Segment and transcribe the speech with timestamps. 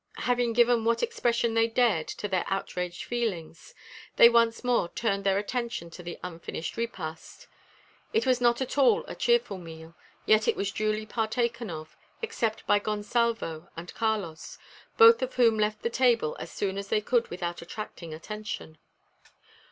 [0.23, 3.75] Having given what expression they dared to their outraged feelings,
[4.15, 7.45] they once more turned their attention to the unfinished repast.
[8.11, 9.93] It was not at all a cheerful meal,
[10.25, 14.57] yet it was duly partaken of, except by Gonsalvo and Carlos,
[14.97, 18.79] both of whom left the table as soon as they could without attracting attention.